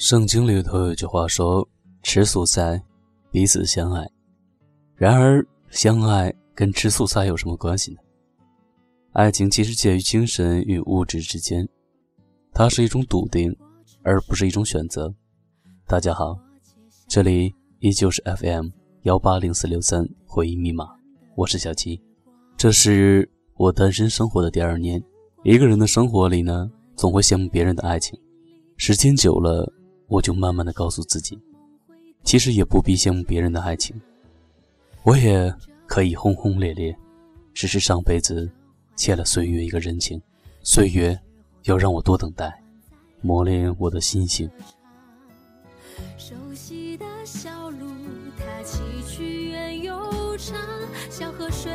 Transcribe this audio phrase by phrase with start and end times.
[0.00, 1.68] 圣经里头有句话说
[2.02, 2.82] ：“吃素菜，
[3.30, 4.08] 彼此相爱。”
[4.96, 7.98] 然而，相爱跟吃素菜有什么关系呢？
[9.12, 11.68] 爱情其实介于精神与物质之间，
[12.54, 13.54] 它是一种笃定，
[14.02, 15.14] 而不是一种选择。
[15.86, 16.34] 大家好，
[17.06, 18.68] 这里依旧是 FM
[19.02, 20.88] 幺八零四六三回忆密码，
[21.36, 22.00] 我是小七。
[22.56, 25.04] 这是我单身生活的第二年，
[25.44, 28.18] 一个人的生活里呢，总会羡慕别人的爱情，
[28.78, 29.70] 时间久了。
[30.10, 31.38] 我就慢慢的告诉自己，
[32.24, 33.98] 其实也不必羡慕别人的爱情，
[35.04, 35.54] 我也
[35.86, 36.94] 可以轰轰烈烈，
[37.54, 38.50] 只是上辈子
[38.96, 40.20] 欠了岁月一个人情，
[40.64, 41.16] 岁月
[41.62, 42.60] 要让我多等待，
[43.20, 44.50] 磨练我的心性。
[46.18, 47.86] 熟悉的小路，
[48.36, 50.58] 它崎岖又长，
[51.08, 51.70] 小河水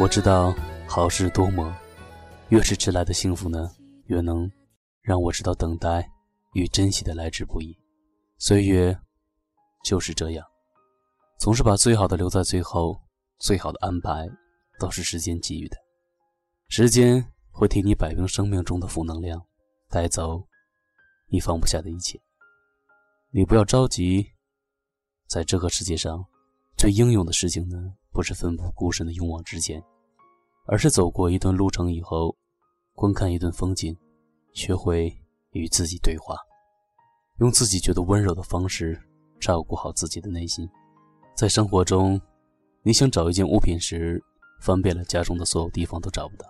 [0.00, 0.54] 我知道
[0.86, 1.74] 好事多磨，
[2.50, 3.68] 越是迟来的幸福呢，
[4.04, 4.48] 越能
[5.02, 6.08] 让我知道等待
[6.52, 7.76] 与珍惜的来之不易。
[8.38, 8.96] 岁月
[9.84, 10.46] 就是这样，
[11.40, 12.96] 总是把最好的留在最后，
[13.40, 14.24] 最好的安排
[14.78, 15.76] 都是时间给予的。
[16.68, 19.44] 时间会替你摆平生命中的负能量，
[19.88, 20.46] 带走
[21.26, 22.16] 你放不下的一切。
[23.30, 24.24] 你不要着急，
[25.26, 26.24] 在这个世界上，
[26.78, 27.92] 最英勇的事情呢？
[28.12, 29.82] 不是奋不顾身的勇往直前，
[30.64, 32.36] 而是走过一段路程以后，
[32.94, 33.96] 观看一段风景，
[34.52, 35.12] 学会
[35.50, 36.36] 与自己对话，
[37.40, 38.96] 用自己觉得温柔的方式
[39.40, 40.70] 照顾好自己的内心。
[41.34, 42.18] 在生活中，
[42.84, 44.22] 你想找一件物品时，
[44.60, 46.46] 翻遍了家中的所有地方都找不到。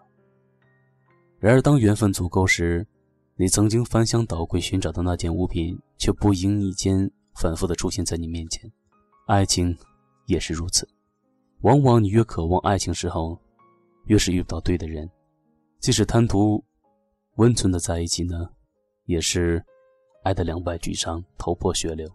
[1.39, 2.87] 然而，当缘分足够时，
[3.35, 8.71] 你曾经翻箱倒柜寻找的那件物品，却不经意间反复的出现在你面前。
[9.27, 9.77] 爱情
[10.29, 10.89] 也是如此。
[11.63, 13.37] 往往你越渴望爱情时候，
[14.05, 15.11] 越是遇不到对的人。
[15.81, 16.63] 即使贪图
[17.37, 18.49] 温存的在一起呢，
[19.07, 19.65] 也是
[20.23, 22.09] 爱得两败俱伤、头破血流。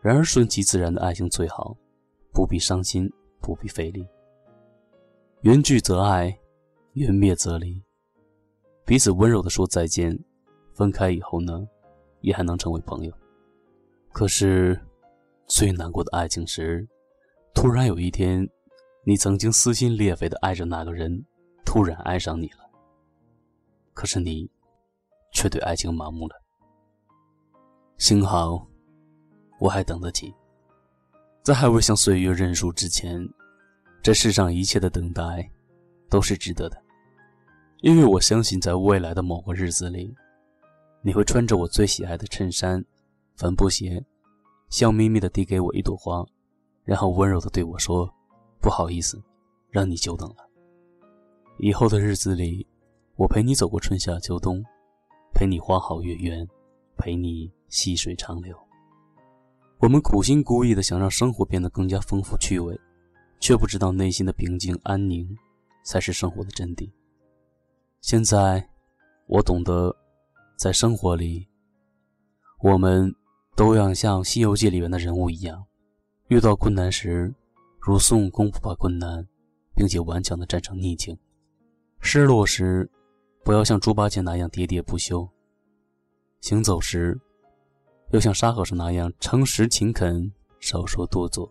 [0.00, 1.76] 然而顺其自然的爱情最好，
[2.32, 4.06] 不必伤心，不必费力。
[5.40, 6.38] 缘聚则爱，
[6.92, 7.82] 缘灭则离。
[8.84, 10.16] 彼此温柔的说再见，
[10.72, 11.66] 分开以后呢，
[12.20, 13.12] 也还能成为朋友。
[14.12, 14.80] 可是
[15.46, 16.86] 最难过的爱情时。
[17.54, 18.46] 突然有一天，
[19.04, 21.24] 你曾经撕心裂肺的爱着那个人，
[21.64, 22.58] 突然爱上你了。
[23.94, 24.50] 可是你，
[25.32, 26.36] 却对爱情麻木了。
[27.96, 28.66] 幸好，
[29.58, 30.34] 我还等得起，
[31.42, 33.26] 在还未向岁月认输之前，
[34.02, 35.50] 这世上一切的等待，
[36.10, 36.76] 都是值得的。
[37.80, 40.14] 因为我相信，在未来的某个日子里，
[41.00, 42.84] 你会穿着我最喜爱的衬衫、
[43.36, 44.04] 帆布鞋，
[44.68, 46.24] 笑眯眯的递给我一朵花。
[46.84, 48.08] 然后温柔地对我说
[48.62, 49.20] ：“不好意思，
[49.70, 50.36] 让你久等了。
[51.58, 52.64] 以后的日子里，
[53.16, 54.64] 我陪你走过春夏秋冬，
[55.34, 56.46] 陪你花好月圆，
[56.96, 58.56] 陪你细水长流。
[59.78, 62.78] 我们苦心孤诣地想让生活变得更加丰富趣味，
[63.40, 65.28] 却不知道内心的平静安宁，
[65.82, 66.88] 才是生活的真谛。
[68.00, 68.68] 现在，
[69.26, 69.92] 我懂得，
[70.56, 71.48] 在生活里，
[72.60, 73.12] 我们
[73.56, 75.64] 都要像《西游记》里面的人物一样。”
[76.28, 77.34] 遇到困难时，
[77.80, 79.26] 如孙悟空不怕困难，
[79.74, 81.16] 并且顽强地战胜逆境；
[82.00, 82.90] 失落时，
[83.44, 85.28] 不要像猪八戒那样喋喋不休；
[86.40, 87.18] 行走时，
[88.10, 91.48] 要像沙和尚那样诚实勤恳，少说多做；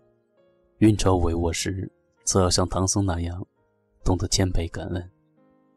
[0.78, 1.90] 运筹帷幄时，
[2.24, 3.46] 则要像唐僧那样
[4.04, 5.10] 懂得谦卑感恩。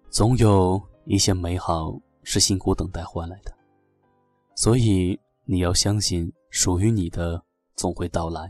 [0.10, 3.54] 总有一些美好是辛苦等待换来的，
[4.56, 5.18] 所以
[5.51, 7.44] 你要相信，属于你的
[7.75, 8.48] 总会到来。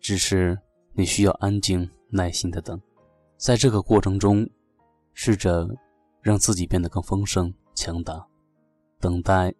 [0.00, 0.58] 只是
[0.94, 2.80] 你需要安静、耐心的等，
[3.36, 4.48] 在这个过程中，
[5.12, 5.68] 试着
[6.22, 8.26] 让自己变得更丰盛、强大。
[8.98, 9.54] 等待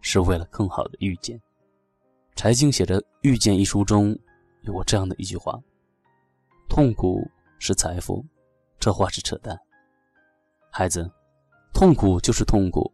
[0.00, 1.40] 是为了更好的遇见。
[2.34, 4.18] 柴静写的《遇见》一书中
[4.62, 5.56] 有过这样的一句话
[6.68, 7.24] ：“痛苦
[7.60, 8.26] 是财富。”
[8.80, 9.56] 这话是扯淡。
[10.72, 11.08] 孩子，
[11.72, 12.92] 痛苦就是痛苦，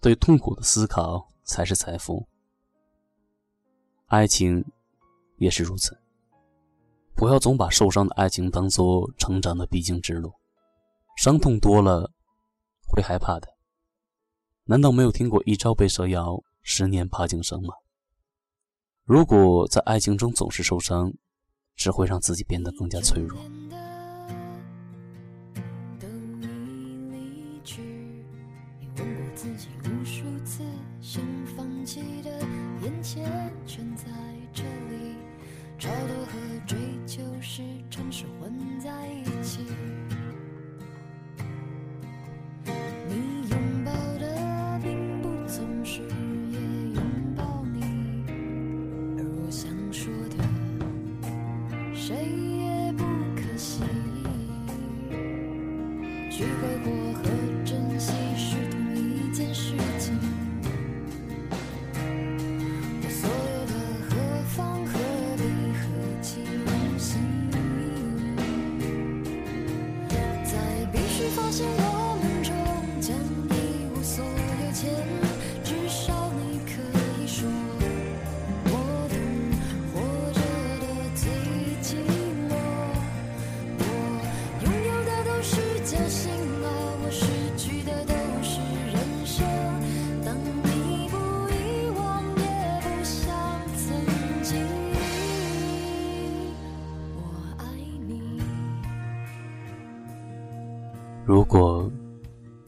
[0.00, 2.26] 对痛苦的思考才是财富。
[4.08, 4.64] 爱情
[5.36, 5.98] 也是如此。
[7.14, 10.32] 不要总把受伤的爱情当做成长的必经之路，
[11.16, 12.10] 伤痛多了
[12.86, 13.48] 会害怕的。
[14.64, 17.74] 难道没有听过一朝被蛇咬，十年怕井绳吗？
[19.04, 21.12] 如果在爱情中总是受伤，
[21.76, 23.38] 只会让自己变得更加脆弱。
[101.28, 101.92] 如果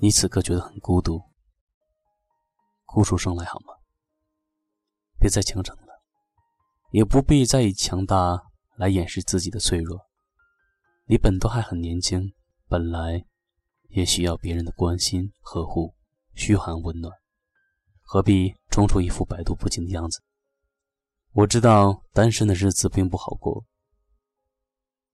[0.03, 1.19] 你此刻觉得很孤独，
[2.85, 3.73] 哭出声来好吗？
[5.19, 6.03] 别再强撑了，
[6.91, 8.39] 也不必再以强大
[8.77, 9.99] 来掩饰自己的脆弱。
[11.07, 12.35] 你本都还很年轻，
[12.69, 13.25] 本来
[13.89, 15.95] 也需要别人的关心呵护、
[16.35, 17.11] 嘘寒问暖，
[18.03, 20.23] 何必装出一副百毒不侵的样子？
[21.33, 23.65] 我知道单身的日子并不好过，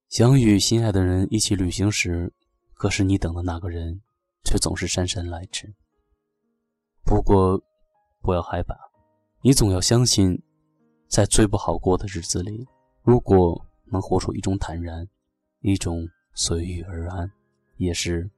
[0.09, 2.33] 想与心爱的人一起旅行时。
[2.77, 4.01] 可是你等的那个人，
[4.43, 5.73] 却总是姗姗来迟。
[7.03, 7.59] 不过，
[8.21, 8.75] 不要害怕，
[9.41, 10.41] 你总要相信，
[11.07, 12.67] 在最不好过的日子里，
[13.01, 15.07] 如果能活出一种坦然，
[15.61, 17.31] 一种随遇而安，
[17.77, 18.29] 也是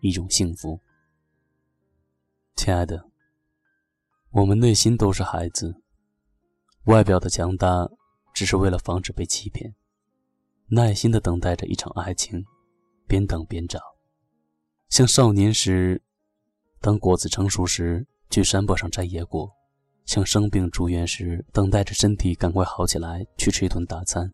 [0.00, 0.80] 一种幸福。
[2.56, 3.08] 亲爱的，
[4.30, 5.80] 我们内心都是孩子，
[6.84, 7.88] 外表的强大
[8.34, 9.74] 只是为了防止被欺骗，
[10.66, 12.44] 耐心的等待着一场爱情。
[13.10, 13.80] 边等边找，
[14.88, 16.00] 像少年时，
[16.80, 19.48] 当果子成熟时去山坡上摘野果；
[20.06, 24.30] 像生病住院时，等待着身体赶快好起来去吃一顿大餐；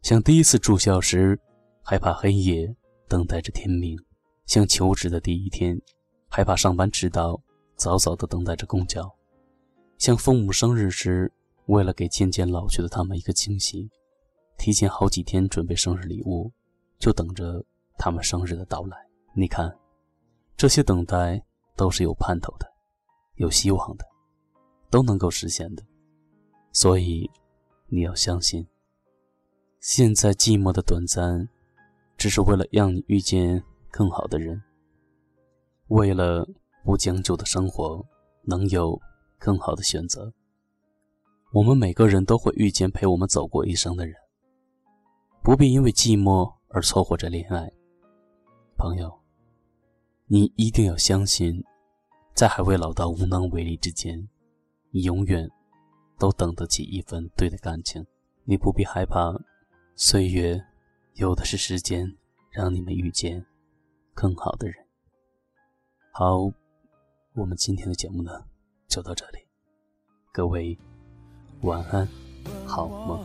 [0.00, 1.36] 像第一次住校时，
[1.82, 2.72] 害怕黑夜，
[3.08, 3.96] 等待着天明；
[4.46, 5.76] 像求职的第一天，
[6.28, 7.42] 害怕上班迟到，
[7.74, 9.02] 早早的等待着公交；
[9.98, 11.32] 像父母生日时，
[11.66, 13.90] 为了给渐渐老去的他们一个惊喜，
[14.56, 16.52] 提前好几天准备生日礼物，
[17.00, 17.64] 就等着。
[17.98, 18.96] 他们生日的到来，
[19.34, 19.76] 你看，
[20.56, 21.42] 这些等待
[21.76, 22.66] 都是有盼头的，
[23.36, 24.04] 有希望的，
[24.90, 25.84] 都能够实现的。
[26.72, 27.30] 所以，
[27.88, 28.66] 你要相信，
[29.80, 31.48] 现在寂寞的短暂，
[32.16, 34.62] 只是为了让你遇见更好的人，
[35.88, 36.48] 为了
[36.84, 38.04] 不将就的生活
[38.42, 38.98] 能有
[39.38, 40.32] 更好的选择。
[41.52, 44.16] 我们每个人都会遇见陪我们走过一生的人，
[45.42, 47.70] 不必因为寂寞而凑合着恋爱。
[48.82, 49.16] 朋友，
[50.26, 51.62] 你一定要相信，
[52.34, 54.28] 在还未老到无能为力之间，
[54.90, 55.48] 你永远
[56.18, 58.04] 都等得起一份对的感情。
[58.42, 59.32] 你不必害怕，
[59.94, 60.60] 岁月
[61.14, 62.12] 有的是时间，
[62.50, 63.46] 让你们遇见
[64.14, 64.74] 更好的人。
[66.10, 66.38] 好，
[67.34, 68.32] 我们今天的节目呢，
[68.88, 69.38] 就到这里。
[70.32, 70.76] 各位
[71.60, 72.08] 晚安，
[72.66, 73.24] 好梦。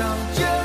[0.00, 0.59] 上。